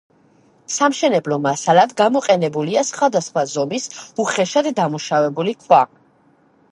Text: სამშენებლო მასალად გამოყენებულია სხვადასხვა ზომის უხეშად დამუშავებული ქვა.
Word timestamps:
სამშენებლო 0.75 1.37
მასალად 1.43 1.93
გამოყენებულია 1.99 2.83
სხვადასხვა 2.91 3.43
ზომის 3.51 3.87
უხეშად 4.25 4.71
დამუშავებული 4.81 5.55
ქვა. 5.63 5.83